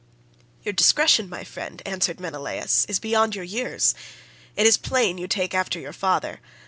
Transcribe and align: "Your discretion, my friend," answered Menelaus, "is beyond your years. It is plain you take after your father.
"Your 0.63 0.73
discretion, 0.73 1.29
my 1.29 1.43
friend," 1.43 1.79
answered 1.85 2.19
Menelaus, 2.19 2.85
"is 2.89 2.97
beyond 2.99 3.35
your 3.35 3.45
years. 3.45 3.93
It 4.55 4.65
is 4.65 4.75
plain 4.75 5.19
you 5.19 5.27
take 5.27 5.53
after 5.53 5.79
your 5.79 5.93
father. 5.93 6.39